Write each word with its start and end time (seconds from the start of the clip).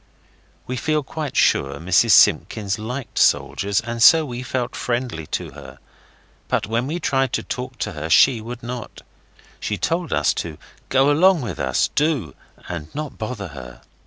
We 0.65 0.77
feel 0.77 1.03
quite 1.03 1.35
sure 1.37 1.77
Mrs 1.79 2.09
Simpkins 2.13 2.79
liked 2.79 3.19
soldiers, 3.19 3.81
and 3.81 4.01
so 4.01 4.25
we 4.25 4.41
felt 4.41 4.75
friendly 4.75 5.27
to 5.27 5.51
her. 5.51 5.77
But 6.47 6.65
when 6.65 6.87
we 6.87 6.99
tried 6.99 7.31
to 7.33 7.43
talk 7.43 7.77
to 7.77 7.91
her 7.91 8.09
she 8.09 8.41
would 8.41 8.63
not. 8.63 9.03
She 9.59 9.77
told 9.77 10.11
us 10.11 10.33
to 10.41 10.57
go 10.89 11.11
along 11.11 11.41
with 11.43 11.59
us, 11.59 11.89
do, 11.93 12.33
and 12.67 12.87
not 12.95 13.19
bother 13.19 13.49
her. 13.49 13.83